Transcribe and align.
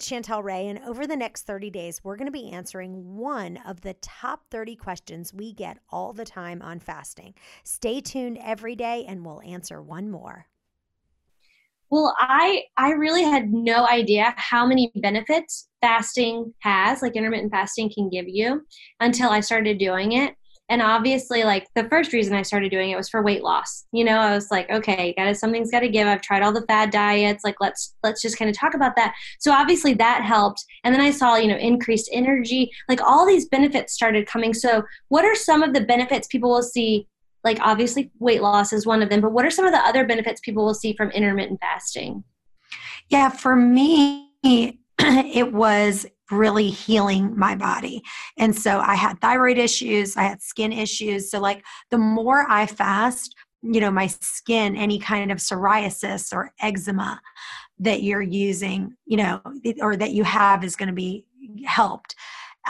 Chantel 0.00 0.42
Ray, 0.42 0.68
and 0.68 0.80
over 0.86 1.06
the 1.06 1.16
next 1.16 1.42
30 1.42 1.70
days, 1.70 2.02
we're 2.02 2.16
going 2.16 2.26
to 2.26 2.32
be 2.32 2.50
answering 2.50 3.16
one 3.16 3.58
of 3.66 3.80
the 3.80 3.94
top 3.94 4.50
30 4.50 4.76
questions 4.76 5.32
we 5.32 5.52
get 5.52 5.78
all 5.90 6.12
the 6.12 6.24
time 6.24 6.62
on 6.62 6.80
fasting. 6.80 7.34
Stay 7.64 8.00
tuned 8.00 8.38
every 8.42 8.74
day, 8.74 9.04
and 9.08 9.24
we'll 9.24 9.40
answer 9.42 9.82
one 9.82 10.10
more. 10.10 10.46
Well, 11.90 12.14
I 12.18 12.64
I 12.76 12.90
really 12.90 13.22
had 13.22 13.50
no 13.50 13.86
idea 13.86 14.34
how 14.36 14.66
many 14.66 14.92
benefits 14.96 15.68
fasting 15.80 16.52
has, 16.60 17.00
like 17.00 17.16
intermittent 17.16 17.50
fasting 17.50 17.90
can 17.94 18.10
give 18.10 18.26
you 18.28 18.62
until 19.00 19.30
I 19.30 19.40
started 19.40 19.78
doing 19.78 20.12
it 20.12 20.34
and 20.68 20.82
obviously 20.82 21.44
like 21.44 21.66
the 21.74 21.88
first 21.88 22.12
reason 22.12 22.34
i 22.34 22.42
started 22.42 22.70
doing 22.70 22.90
it 22.90 22.96
was 22.96 23.08
for 23.08 23.22
weight 23.22 23.42
loss. 23.42 23.86
You 23.92 24.04
know 24.04 24.18
i 24.18 24.34
was 24.34 24.50
like 24.50 24.70
okay 24.70 25.14
gotta 25.16 25.34
something's 25.34 25.70
got 25.70 25.80
to 25.80 25.88
give. 25.88 26.06
I've 26.06 26.22
tried 26.22 26.42
all 26.42 26.52
the 26.52 26.66
fad 26.66 26.90
diets. 26.90 27.44
Like 27.44 27.56
let's 27.60 27.94
let's 28.02 28.22
just 28.22 28.38
kind 28.38 28.50
of 28.50 28.56
talk 28.56 28.74
about 28.74 28.96
that. 28.96 29.14
So 29.38 29.52
obviously 29.52 29.94
that 29.94 30.22
helped. 30.24 30.64
And 30.84 30.94
then 30.94 31.00
i 31.00 31.10
saw 31.10 31.36
you 31.36 31.48
know 31.48 31.56
increased 31.56 32.10
energy. 32.12 32.70
Like 32.88 33.00
all 33.02 33.26
these 33.26 33.46
benefits 33.46 33.92
started 33.92 34.26
coming. 34.26 34.54
So 34.54 34.82
what 35.08 35.24
are 35.24 35.34
some 35.34 35.62
of 35.62 35.74
the 35.74 35.80
benefits 35.80 36.26
people 36.28 36.50
will 36.50 36.62
see? 36.62 37.06
Like 37.44 37.58
obviously 37.60 38.10
weight 38.18 38.42
loss 38.42 38.72
is 38.72 38.86
one 38.86 39.02
of 39.02 39.10
them 39.10 39.20
but 39.20 39.32
what 39.32 39.44
are 39.44 39.50
some 39.50 39.64
of 39.64 39.72
the 39.72 39.78
other 39.78 40.04
benefits 40.06 40.40
people 40.40 40.64
will 40.64 40.74
see 40.74 40.94
from 40.94 41.10
intermittent 41.10 41.60
fasting? 41.60 42.24
Yeah 43.08 43.30
for 43.30 43.56
me 43.56 44.28
it 44.98 45.52
was 45.52 46.06
really 46.30 46.68
healing 46.70 47.36
my 47.38 47.54
body. 47.54 48.02
And 48.36 48.56
so 48.56 48.80
I 48.80 48.94
had 48.94 49.20
thyroid 49.20 49.58
issues, 49.58 50.16
I 50.16 50.22
had 50.22 50.42
skin 50.42 50.72
issues. 50.72 51.30
So, 51.30 51.40
like, 51.40 51.64
the 51.90 51.98
more 51.98 52.46
I 52.48 52.66
fast, 52.66 53.34
you 53.62 53.80
know, 53.80 53.90
my 53.90 54.06
skin, 54.06 54.76
any 54.76 54.98
kind 54.98 55.32
of 55.32 55.38
psoriasis 55.38 56.32
or 56.32 56.52
eczema 56.60 57.20
that 57.80 58.02
you're 58.02 58.22
using, 58.22 58.96
you 59.06 59.16
know, 59.16 59.40
or 59.80 59.96
that 59.96 60.12
you 60.12 60.24
have 60.24 60.64
is 60.64 60.76
going 60.76 60.88
to 60.88 60.94
be 60.94 61.24
helped. 61.64 62.14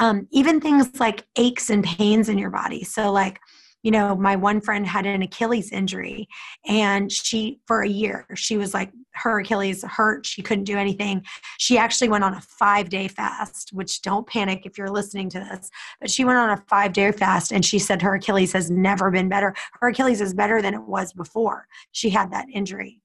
Um, 0.00 0.28
even 0.30 0.60
things 0.60 1.00
like 1.00 1.26
aches 1.36 1.70
and 1.70 1.82
pains 1.82 2.28
in 2.28 2.38
your 2.38 2.50
body. 2.50 2.84
So, 2.84 3.10
like, 3.10 3.40
you 3.82 3.90
know, 3.90 4.16
my 4.16 4.34
one 4.34 4.60
friend 4.60 4.86
had 4.86 5.06
an 5.06 5.22
Achilles 5.22 5.70
injury 5.70 6.28
and 6.66 7.10
she, 7.12 7.60
for 7.66 7.82
a 7.82 7.88
year, 7.88 8.26
she 8.34 8.56
was 8.56 8.74
like, 8.74 8.90
her 9.14 9.38
Achilles 9.40 9.82
hurt. 9.84 10.26
She 10.26 10.42
couldn't 10.42 10.64
do 10.64 10.76
anything. 10.76 11.24
She 11.58 11.78
actually 11.78 12.08
went 12.08 12.24
on 12.24 12.34
a 12.34 12.40
five 12.40 12.88
day 12.88 13.08
fast, 13.08 13.70
which 13.72 14.02
don't 14.02 14.26
panic 14.26 14.66
if 14.66 14.78
you're 14.78 14.90
listening 14.90 15.28
to 15.30 15.40
this, 15.40 15.70
but 16.00 16.10
she 16.10 16.24
went 16.24 16.38
on 16.38 16.50
a 16.50 16.64
five 16.68 16.92
day 16.92 17.12
fast 17.12 17.52
and 17.52 17.64
she 17.64 17.78
said 17.78 18.02
her 18.02 18.14
Achilles 18.14 18.52
has 18.52 18.70
never 18.70 19.10
been 19.10 19.28
better. 19.28 19.54
Her 19.80 19.88
Achilles 19.88 20.20
is 20.20 20.34
better 20.34 20.60
than 20.60 20.74
it 20.74 20.82
was 20.82 21.12
before 21.12 21.66
she 21.92 22.10
had 22.10 22.32
that 22.32 22.46
injury. 22.52 23.00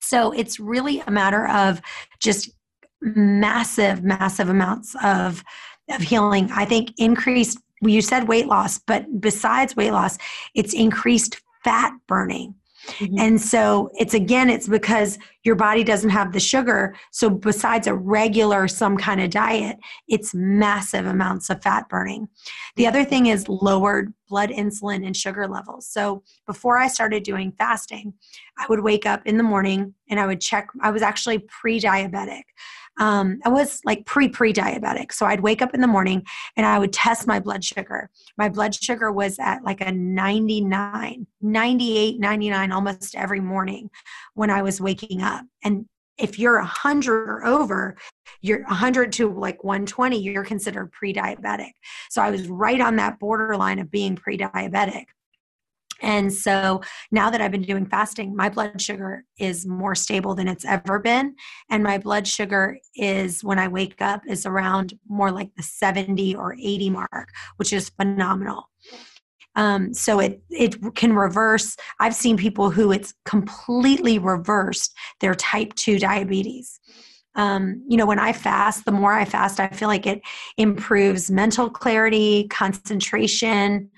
So 0.00 0.32
it's 0.32 0.58
really 0.58 1.00
a 1.00 1.10
matter 1.10 1.46
of 1.48 1.82
just 2.18 2.50
massive, 3.02 4.02
massive 4.02 4.48
amounts 4.48 4.96
of, 5.02 5.44
of 5.90 6.00
healing. 6.00 6.50
I 6.52 6.64
think 6.64 6.92
increased 6.96 7.58
you 7.82 8.02
said 8.02 8.28
weight 8.28 8.46
loss, 8.46 8.78
but 8.78 9.20
besides 9.20 9.76
weight 9.76 9.92
loss, 9.92 10.18
it's 10.54 10.74
increased 10.74 11.40
fat 11.64 11.92
burning. 12.06 12.54
Mm-hmm. 12.86 13.18
And 13.18 13.40
so 13.40 13.90
it's 13.98 14.14
again, 14.14 14.48
it's 14.48 14.68
because 14.68 15.18
your 15.42 15.56
body 15.56 15.84
doesn't 15.84 16.10
have 16.10 16.32
the 16.32 16.40
sugar. 16.40 16.94
So 17.10 17.28
besides 17.28 17.86
a 17.86 17.94
regular, 17.94 18.68
some 18.68 18.96
kind 18.96 19.20
of 19.20 19.30
diet, 19.30 19.78
it's 20.08 20.34
massive 20.34 21.06
amounts 21.06 21.50
of 21.50 21.62
fat 21.62 21.88
burning. 21.88 22.28
The 22.76 22.86
other 22.86 23.04
thing 23.04 23.26
is 23.26 23.48
lowered 23.48 24.12
blood 24.28 24.50
insulin 24.50 25.06
and 25.06 25.16
sugar 25.16 25.46
levels. 25.46 25.88
So 25.88 26.22
before 26.46 26.78
I 26.78 26.88
started 26.88 27.22
doing 27.24 27.52
fasting, 27.52 28.14
I 28.58 28.66
would 28.68 28.80
wake 28.80 29.06
up 29.06 29.26
in 29.26 29.36
the 29.36 29.42
morning 29.42 29.94
and 30.08 30.18
I 30.18 30.26
would 30.26 30.40
check, 30.40 30.68
I 30.80 30.90
was 30.90 31.02
actually 31.02 31.40
pre 31.40 31.80
diabetic 31.80 32.42
um, 32.98 33.40
I 33.44 33.48
was 33.48 33.80
like 33.84 34.04
pre 34.06 34.28
pre 34.28 34.52
diabetic. 34.52 35.12
So 35.12 35.26
I'd 35.26 35.40
wake 35.40 35.62
up 35.62 35.74
in 35.74 35.80
the 35.80 35.86
morning 35.86 36.24
and 36.56 36.66
I 36.66 36.78
would 36.78 36.92
test 36.92 37.26
my 37.26 37.40
blood 37.40 37.64
sugar. 37.64 38.10
My 38.36 38.48
blood 38.48 38.74
sugar 38.74 39.12
was 39.12 39.38
at 39.38 39.62
like 39.64 39.80
a 39.80 39.92
99, 39.92 41.26
98, 41.40 42.20
99 42.20 42.72
almost 42.72 43.14
every 43.14 43.40
morning 43.40 43.90
when 44.34 44.50
I 44.50 44.62
was 44.62 44.80
waking 44.80 45.22
up. 45.22 45.44
And 45.62 45.86
if 46.18 46.38
you're 46.38 46.58
100 46.58 47.28
or 47.28 47.46
over, 47.46 47.96
you're 48.40 48.62
100 48.64 49.12
to 49.12 49.32
like 49.32 49.62
120, 49.62 50.20
you're 50.20 50.44
considered 50.44 50.90
pre 50.92 51.14
diabetic. 51.14 51.72
So 52.10 52.20
I 52.20 52.30
was 52.30 52.48
right 52.48 52.80
on 52.80 52.96
that 52.96 53.18
borderline 53.20 53.78
of 53.78 53.90
being 53.90 54.16
pre 54.16 54.36
diabetic. 54.36 55.06
And 56.00 56.32
so 56.32 56.80
now 57.10 57.30
that 57.30 57.40
I've 57.40 57.50
been 57.50 57.62
doing 57.62 57.86
fasting, 57.86 58.36
my 58.36 58.48
blood 58.48 58.80
sugar 58.80 59.24
is 59.38 59.66
more 59.66 59.94
stable 59.94 60.34
than 60.34 60.48
it's 60.48 60.64
ever 60.64 60.98
been. 60.98 61.34
And 61.70 61.82
my 61.82 61.98
blood 61.98 62.26
sugar 62.26 62.78
is, 62.94 63.42
when 63.42 63.58
I 63.58 63.68
wake 63.68 64.00
up, 64.00 64.22
is 64.28 64.46
around 64.46 64.94
more 65.08 65.30
like 65.30 65.54
the 65.56 65.62
70 65.62 66.34
or 66.36 66.54
80 66.54 66.90
mark, 66.90 67.30
which 67.56 67.72
is 67.72 67.88
phenomenal. 67.90 68.68
Um, 69.56 69.92
so 69.92 70.20
it 70.20 70.40
it 70.50 70.76
can 70.94 71.14
reverse. 71.14 71.76
I've 71.98 72.14
seen 72.14 72.36
people 72.36 72.70
who 72.70 72.92
it's 72.92 73.12
completely 73.24 74.18
reversed 74.18 74.94
their 75.20 75.34
type 75.34 75.74
two 75.74 75.98
diabetes. 75.98 76.78
Um, 77.34 77.84
you 77.88 77.96
know, 77.96 78.06
when 78.06 78.20
I 78.20 78.32
fast, 78.32 78.84
the 78.84 78.92
more 78.92 79.12
I 79.12 79.24
fast, 79.24 79.58
I 79.58 79.68
feel 79.68 79.88
like 79.88 80.06
it 80.06 80.22
improves 80.56 81.30
mental 81.30 81.68
clarity, 81.68 82.46
concentration, 82.48 83.90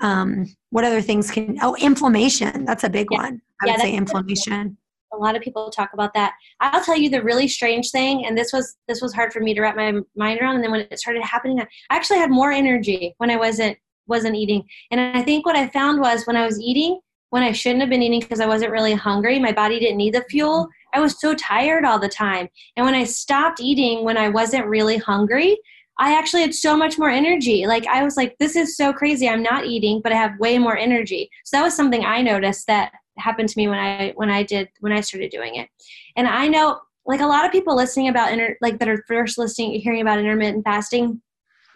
um, 0.00 0.46
what 0.70 0.84
other 0.84 1.00
things 1.00 1.30
can 1.30 1.58
oh 1.62 1.74
inflammation 1.76 2.64
that's 2.64 2.84
a 2.84 2.90
big 2.90 3.08
yeah. 3.10 3.18
one. 3.18 3.42
I 3.62 3.66
yeah, 3.66 3.72
would 3.72 3.80
say 3.80 3.92
inflammation. 3.92 4.76
A 5.12 5.16
lot 5.16 5.36
of 5.36 5.40
people 5.40 5.70
talk 5.70 5.90
about 5.94 6.12
that. 6.14 6.34
I'll 6.60 6.84
tell 6.84 6.96
you 6.96 7.08
the 7.08 7.22
really 7.22 7.48
strange 7.48 7.90
thing 7.90 8.26
and 8.26 8.36
this 8.36 8.52
was 8.52 8.76
this 8.88 9.00
was 9.00 9.14
hard 9.14 9.32
for 9.32 9.40
me 9.40 9.54
to 9.54 9.60
wrap 9.60 9.76
my 9.76 9.94
mind 10.14 10.40
around 10.40 10.56
and 10.56 10.64
then 10.64 10.70
when 10.70 10.80
it 10.80 10.98
started 10.98 11.22
happening 11.22 11.60
i 11.60 11.66
actually 11.96 12.18
had 12.18 12.30
more 12.30 12.52
energy 12.52 13.14
when 13.18 13.30
i 13.30 13.36
wasn't 13.36 13.78
wasn't 14.06 14.36
eating. 14.36 14.64
And 14.90 15.00
i 15.00 15.22
think 15.22 15.46
what 15.46 15.56
i 15.56 15.68
found 15.68 16.00
was 16.00 16.26
when 16.26 16.36
i 16.36 16.44
was 16.44 16.60
eating 16.60 17.00
when 17.30 17.42
i 17.42 17.52
shouldn't 17.52 17.80
have 17.80 17.90
been 17.90 18.02
eating 18.02 18.20
because 18.20 18.40
i 18.40 18.46
wasn't 18.46 18.72
really 18.72 18.94
hungry 18.94 19.38
my 19.38 19.52
body 19.52 19.78
didn't 19.78 19.96
need 19.96 20.14
the 20.14 20.24
fuel 20.28 20.68
i 20.94 21.00
was 21.00 21.20
so 21.20 21.34
tired 21.34 21.84
all 21.84 21.98
the 21.98 22.08
time. 22.08 22.48
And 22.76 22.84
when 22.84 22.94
i 22.94 23.04
stopped 23.04 23.60
eating 23.60 24.04
when 24.04 24.18
i 24.18 24.28
wasn't 24.28 24.66
really 24.66 24.98
hungry 24.98 25.56
I 25.98 26.18
actually 26.18 26.42
had 26.42 26.54
so 26.54 26.76
much 26.76 26.98
more 26.98 27.08
energy. 27.08 27.66
Like 27.66 27.86
I 27.86 28.02
was 28.02 28.16
like, 28.16 28.36
this 28.38 28.56
is 28.56 28.76
so 28.76 28.92
crazy. 28.92 29.28
I'm 29.28 29.42
not 29.42 29.66
eating, 29.66 30.00
but 30.02 30.12
I 30.12 30.16
have 30.16 30.38
way 30.38 30.58
more 30.58 30.76
energy. 30.76 31.30
So 31.44 31.56
that 31.56 31.62
was 31.62 31.74
something 31.74 32.04
I 32.04 32.22
noticed 32.22 32.66
that 32.66 32.92
happened 33.18 33.48
to 33.48 33.58
me 33.58 33.66
when 33.66 33.78
I 33.78 34.12
when 34.16 34.30
I 34.30 34.42
did 34.42 34.68
when 34.80 34.92
I 34.92 35.00
started 35.00 35.30
doing 35.30 35.56
it. 35.56 35.68
And 36.16 36.28
I 36.28 36.48
know 36.48 36.80
like 37.06 37.20
a 37.20 37.26
lot 37.26 37.46
of 37.46 37.52
people 37.52 37.74
listening 37.74 38.08
about 38.08 38.32
inter 38.32 38.56
like 38.60 38.78
that 38.78 38.88
are 38.88 39.04
first 39.08 39.38
listening 39.38 39.80
hearing 39.80 40.02
about 40.02 40.18
intermittent 40.18 40.64
fasting, 40.64 41.22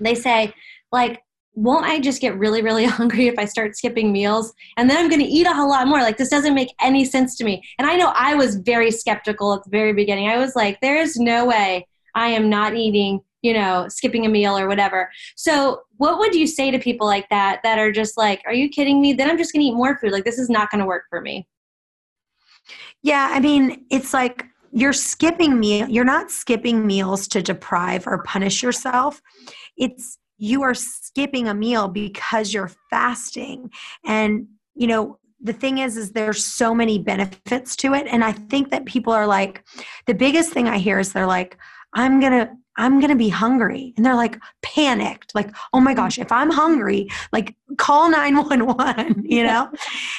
they 0.00 0.14
say 0.14 0.52
like 0.92 1.22
won't 1.54 1.84
I 1.84 1.98
just 1.98 2.20
get 2.20 2.38
really, 2.38 2.62
really 2.62 2.84
hungry 2.86 3.26
if 3.26 3.38
I 3.38 3.44
start 3.44 3.76
skipping 3.76 4.12
meals? 4.12 4.52
And 4.76 4.88
then 4.88 4.96
I'm 4.96 5.08
going 5.08 5.20
to 5.20 5.26
eat 5.26 5.46
a 5.46 5.52
whole 5.52 5.68
lot 5.68 5.88
more. 5.88 6.00
Like, 6.00 6.16
this 6.16 6.28
doesn't 6.28 6.54
make 6.54 6.72
any 6.80 7.04
sense 7.04 7.36
to 7.36 7.44
me. 7.44 7.62
And 7.78 7.88
I 7.88 7.96
know 7.96 8.12
I 8.14 8.34
was 8.34 8.56
very 8.56 8.90
skeptical 8.90 9.54
at 9.54 9.64
the 9.64 9.70
very 9.70 9.92
beginning. 9.92 10.28
I 10.28 10.38
was 10.38 10.54
like, 10.54 10.80
there 10.80 10.96
is 10.96 11.18
no 11.18 11.44
way 11.46 11.86
I 12.14 12.28
am 12.28 12.48
not 12.48 12.76
eating 12.76 13.20
you 13.42 13.52
know, 13.52 13.86
skipping 13.88 14.26
a 14.26 14.28
meal 14.28 14.56
or 14.56 14.68
whatever. 14.68 15.10
So, 15.36 15.82
what 15.96 16.18
would 16.18 16.34
you 16.34 16.46
say 16.46 16.70
to 16.70 16.78
people 16.78 17.06
like 17.06 17.28
that 17.30 17.60
that 17.62 17.78
are 17.78 17.92
just 17.92 18.16
like, 18.16 18.42
are 18.46 18.54
you 18.54 18.68
kidding 18.68 19.00
me? 19.00 19.12
Then 19.12 19.30
I'm 19.30 19.38
just 19.38 19.52
going 19.52 19.62
to 19.62 19.68
eat 19.68 19.74
more 19.74 19.98
food. 19.98 20.12
Like, 20.12 20.24
this 20.24 20.38
is 20.38 20.50
not 20.50 20.70
going 20.70 20.80
to 20.80 20.86
work 20.86 21.04
for 21.08 21.20
me. 21.20 21.46
Yeah, 23.02 23.30
I 23.32 23.40
mean, 23.40 23.86
it's 23.90 24.12
like 24.12 24.44
you're 24.72 24.92
skipping 24.92 25.58
meal. 25.58 25.88
You're 25.88 26.04
not 26.04 26.30
skipping 26.30 26.86
meals 26.86 27.26
to 27.28 27.42
deprive 27.42 28.06
or 28.06 28.22
punish 28.22 28.62
yourself. 28.62 29.20
It's 29.76 30.18
you 30.38 30.62
are 30.62 30.74
skipping 30.74 31.48
a 31.48 31.54
meal 31.54 31.88
because 31.88 32.54
you're 32.54 32.70
fasting. 32.88 33.70
And, 34.06 34.46
you 34.74 34.86
know, 34.86 35.18
the 35.42 35.52
thing 35.52 35.78
is 35.78 35.96
is 35.96 36.12
there's 36.12 36.44
so 36.44 36.74
many 36.74 36.98
benefits 36.98 37.74
to 37.74 37.94
it 37.94 38.06
and 38.06 38.22
i 38.22 38.32
think 38.32 38.70
that 38.70 38.84
people 38.84 39.12
are 39.12 39.26
like 39.26 39.64
the 40.06 40.14
biggest 40.14 40.52
thing 40.52 40.68
i 40.68 40.78
hear 40.78 40.98
is 40.98 41.12
they're 41.12 41.26
like 41.26 41.56
i'm 41.94 42.20
going 42.20 42.32
to 42.32 42.50
I'm 42.76 43.00
going 43.00 43.10
to 43.10 43.16
be 43.16 43.28
hungry. 43.28 43.92
And 43.96 44.06
they're 44.06 44.14
like 44.14 44.38
panicked, 44.62 45.34
like, 45.34 45.54
oh 45.72 45.80
my 45.80 45.92
gosh, 45.92 46.18
if 46.18 46.30
I'm 46.32 46.50
hungry, 46.50 47.08
like 47.32 47.54
call 47.76 48.10
911, 48.10 49.24
you 49.28 49.42
know? 49.42 49.70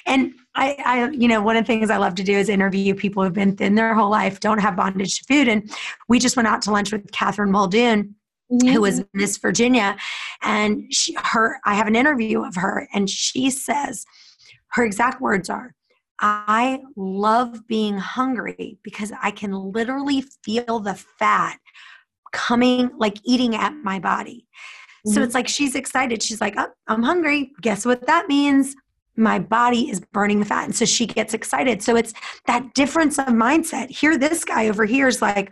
and 0.06 0.34
I, 0.56 0.76
I, 0.86 1.10
you 1.10 1.28
know, 1.28 1.42
one 1.42 1.56
of 1.56 1.64
the 1.64 1.68
things 1.68 1.90
I 1.90 1.98
love 1.98 2.16
to 2.16 2.24
do 2.24 2.34
is 2.34 2.50
interview 2.50 2.94
people 2.94 3.24
who've 3.24 3.34
been 3.34 3.56
thin 3.56 3.76
their 3.76 3.94
whole 3.94 4.12
life, 4.12 4.40
don't 4.40 4.60
have 4.60 4.76
bondage 4.76 5.20
to 5.20 5.26
food. 5.26 5.48
And 5.48 5.72
we 6.10 6.20
just 6.20 6.36
went 6.36 6.48
out 6.48 6.62
to 6.64 6.72
lunch 6.72 6.92
with 6.92 7.12
Catherine 7.12 7.52
Muldoon 7.52 8.16
mm-hmm. 8.52 8.68
who 8.68 8.82
was 8.82 9.04
Miss 9.14 9.38
Virginia, 9.38 9.96
and 10.42 10.94
she, 10.94 11.16
her, 11.18 11.60
I 11.66 11.76
have 11.76 11.88
an 11.88 11.96
interview 11.96 12.44
of 12.44 12.56
her, 12.56 12.88
and 12.94 13.10
she 13.10 13.50
says, 13.50 14.06
her 14.72 14.84
exact 14.84 15.22
words 15.22 15.50
are, 15.50 15.74
I 16.20 16.82
love 16.96 17.68
being 17.68 17.98
hungry 17.98 18.78
because 18.84 19.12
I 19.22 19.32
can 19.32 19.54
literally 19.54 20.24
feel 20.44 20.80
the 20.80 20.94
fat 20.94 21.60
coming, 22.32 22.92
like 22.98 23.18
eating 23.24 23.56
at 23.56 23.74
my 23.74 24.00
body. 24.00 24.48
Mm-hmm. 25.06 25.14
So 25.14 25.24
it's 25.24 25.36
like 25.36 25.48
she's 25.48 25.76
excited. 25.76 26.22
She's 26.22 26.42
like, 26.42 26.56
oh, 26.58 26.68
I'm 26.88 27.04
hungry. 27.04 27.52
Guess 27.62 27.86
what 27.86 28.06
that 28.08 28.28
means? 28.28 28.76
My 29.16 29.40
body 29.40 29.90
is 29.90 30.00
burning 30.00 30.40
the 30.40 30.46
fat. 30.46 30.66
And 30.66 30.76
so 30.76 30.86
she 30.86 31.06
gets 31.06 31.34
excited. 31.34 31.84
So 31.84 31.96
it's 31.96 32.14
that 32.48 32.74
difference 32.74 33.20
of 33.20 33.26
mindset. 33.28 33.90
Here, 33.90 34.18
this 34.18 34.46
guy 34.46 34.70
over 34.70 34.86
here 34.86 35.08
is 35.08 35.22
like, 35.22 35.52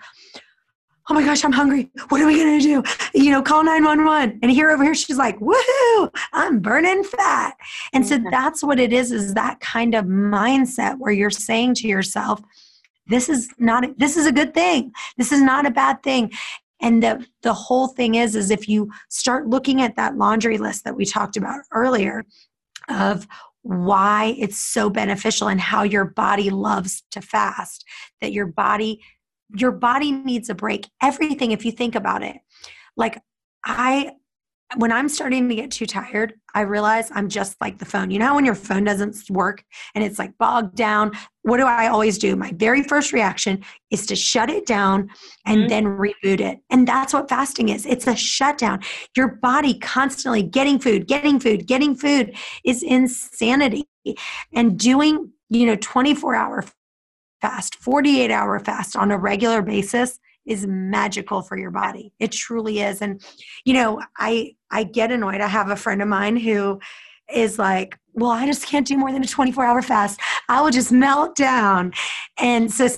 oh 1.10 1.14
my 1.14 1.24
gosh, 1.24 1.44
I'm 1.44 1.52
hungry. 1.52 1.90
What 2.10 2.22
are 2.22 2.28
we 2.28 2.38
going 2.38 2.60
to 2.60 2.64
do? 2.64 2.84
You 3.20 3.31
know, 3.31 3.42
call 3.42 3.64
911. 3.64 4.40
And 4.44 4.52
here 4.52 4.70
over 4.70 4.84
here, 4.84 4.94
she's 4.94 5.18
like, 5.18 5.40
woohoo, 5.40 6.16
I'm 6.34 6.60
burning 6.60 7.04
fat. 7.04 7.56
And 7.94 8.06
so 8.06 8.20
that's 8.31 8.64
what 8.64 8.80
it 8.80 8.94
is, 8.94 9.12
is 9.12 9.34
that 9.34 9.60
kind 9.60 9.96
of 9.96 10.06
mindset 10.06 11.00
where 11.00 11.12
you're 11.12 11.31
saying 11.31 11.74
to 11.76 11.88
yourself, 11.88 12.42
this 13.08 13.28
is 13.28 13.50
not, 13.58 13.98
this 13.98 14.18
is 14.18 14.28
a 14.28 14.31
good 14.31 14.54
thing. 14.54 14.92
This 15.18 15.31
is 15.31 15.42
not 15.42 15.66
a 15.66 15.72
bad 15.72 16.04
thing. 16.04 16.31
And 16.81 17.04
the, 17.04 17.26
the 17.42 17.54
whole 17.54 17.88
thing 17.88 18.16
is, 18.16 18.36
is 18.36 18.52
if 18.52 18.70
you 18.70 18.90
start 19.10 19.48
looking 19.48 19.81
at 19.81 19.96
that 19.98 20.18
laundry 20.18 20.58
list 20.58 20.86
that 20.86 20.96
we 20.96 21.06
talked 21.06 21.38
about 21.38 21.62
earlier 21.72 22.24
of 22.88 23.28
why 23.62 24.36
it's 24.38 24.58
so 24.58 24.90
beneficial 24.90 25.50
and 25.50 25.60
how 25.60 25.84
your 25.84 26.06
body 26.06 26.50
loves 26.50 27.04
to 27.12 27.22
fast, 27.22 27.86
that 28.22 28.31
your 28.31 28.48
body 28.48 29.02
your 29.56 29.72
body 29.72 30.12
needs 30.12 30.50
a 30.50 30.56
break. 30.56 30.88
Everything, 31.02 31.52
if 31.52 31.66
you 31.66 31.72
think 31.72 31.96
about 31.96 32.24
it, 32.24 32.38
like 32.96 33.20
I, 33.66 34.12
when 34.75 34.92
I'm 34.92 35.10
starting 35.10 35.50
to 35.50 35.56
get 35.56 35.71
too 35.71 35.86
tired, 35.86 36.33
I 36.54 36.62
realize 36.62 37.12
I'm 37.13 37.27
just 37.27 37.60
like 37.60 37.80
the 37.80 37.86
phone. 37.86 38.12
You 38.12 38.19
know 38.19 38.36
when 38.36 38.45
your 38.45 38.56
phone 38.56 38.83
doesn't 38.83 39.30
work 39.30 39.63
and 39.95 40.04
it's 40.04 40.19
like 40.19 40.38
bogged 40.38 40.75
down? 40.75 41.12
What 41.42 41.57
do 41.57 41.66
I 41.66 41.88
always 41.88 42.18
do? 42.18 42.36
My 42.36 42.51
very 42.56 42.83
first 42.83 43.12
reaction 43.12 43.63
is 43.89 44.06
to 44.07 44.16
shut 44.16 44.50
it 44.50 44.66
down 44.66 45.10
and 45.45 45.62
mm-hmm. 45.62 45.68
then 45.69 45.86
reboot 45.86 46.39
it. 46.39 46.60
And 46.69 46.88
that's 46.88 47.13
what 47.13 47.30
fasting 47.30 47.69
is 47.69 47.86
it's 47.86 48.07
a 48.07 48.16
shutdown. 48.16 48.81
Your 49.16 49.27
body 49.27 49.77
constantly 49.80 50.44
getting 50.44 50.77
food, 50.80 51.07
getting 51.07 51.39
food, 51.39 51.66
getting 51.66 51.95
food 51.95 52.36
is 52.63 52.83
insanity. 52.83 53.88
And 54.54 54.80
doing, 54.80 55.33
you 55.50 55.66
know, 55.68 55.75
24 55.75 56.33
hour 56.33 56.63
fast, 57.42 57.75
48 57.75 58.31
hour 58.31 58.60
fast 58.60 58.95
on 58.95 59.12
a 59.12 59.18
regular 59.18 59.62
basis 59.62 60.19
is 60.50 60.66
magical 60.68 61.42
for 61.42 61.57
your 61.57 61.72
body. 61.72 62.12
It 62.19 62.31
truly 62.31 62.80
is. 62.80 63.01
And 63.01 63.24
you 63.63 63.74
know, 63.74 64.01
I 64.18 64.56
I 64.72 64.84
get 64.84 65.12
annoyed. 65.12 65.40
I 65.42 65.48
have 65.48 65.69
a 65.69 65.75
friend 65.75 66.01
of 66.01 66.07
mine 66.07 66.36
who 66.36 66.80
is 67.34 67.60
like, 67.60 67.98
"Well, 68.13 68.31
I 68.31 68.46
just 68.46 68.66
can't 68.66 68.88
do 68.88 68.98
more 68.98 69.12
than 69.12 69.24
a 69.24 69.28
24 69.28 69.63
hour 69.63 69.81
fast. 69.81 70.19
I 70.50 70.62
will 70.62 70.72
just 70.72 70.92
melt 70.92 71.36
down." 71.36 71.94
And 72.40 72.72
so 72.72 72.90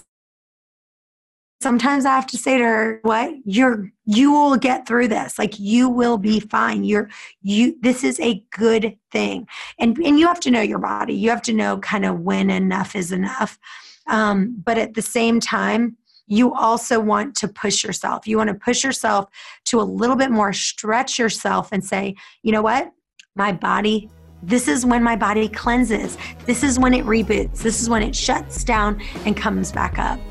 sometimes 1.61 2.05
I 2.05 2.15
have 2.15 2.27
to 2.27 2.37
say 2.37 2.57
to 2.57 2.63
her, 2.63 2.99
"What? 3.03 3.33
You're 3.45 3.91
you 4.05 4.31
will 4.31 4.55
get 4.55 4.87
through 4.87 5.09
this. 5.09 5.37
Like 5.37 5.59
you 5.59 5.89
will 5.89 6.17
be 6.17 6.39
fine. 6.39 6.85
You're 6.85 7.09
you 7.41 7.75
this 7.81 8.03
is 8.05 8.19
a 8.21 8.43
good 8.51 8.97
thing." 9.11 9.45
And 9.77 9.97
and 9.97 10.17
you 10.17 10.27
have 10.27 10.39
to 10.41 10.51
know 10.51 10.61
your 10.61 10.79
body. 10.79 11.13
You 11.15 11.29
have 11.31 11.41
to 11.43 11.53
know 11.53 11.79
kind 11.79 12.05
of 12.05 12.21
when 12.21 12.49
enough 12.49 12.95
is 12.95 13.11
enough. 13.11 13.59
Um, 14.07 14.61
but 14.65 14.77
at 14.77 14.93
the 14.95 15.01
same 15.01 15.39
time, 15.39 15.97
you 16.31 16.53
also 16.53 16.97
want 16.97 17.35
to 17.35 17.47
push 17.49 17.83
yourself. 17.83 18.25
You 18.25 18.37
want 18.37 18.47
to 18.47 18.53
push 18.53 18.85
yourself 18.85 19.29
to 19.65 19.81
a 19.81 19.83
little 19.83 20.15
bit 20.15 20.31
more, 20.31 20.53
stretch 20.53 21.19
yourself 21.19 21.73
and 21.73 21.83
say, 21.83 22.15
you 22.41 22.53
know 22.53 22.61
what? 22.61 22.89
My 23.35 23.51
body, 23.51 24.09
this 24.41 24.69
is 24.69 24.85
when 24.85 25.03
my 25.03 25.17
body 25.17 25.49
cleanses. 25.49 26.17
This 26.45 26.63
is 26.63 26.79
when 26.79 26.93
it 26.93 27.05
reboots. 27.05 27.61
This 27.61 27.81
is 27.81 27.89
when 27.89 28.01
it 28.01 28.15
shuts 28.15 28.63
down 28.63 29.01
and 29.25 29.35
comes 29.35 29.73
back 29.73 29.99
up. 29.99 30.21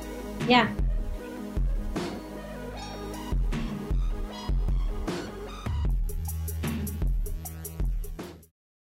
Yeah. 0.49 0.73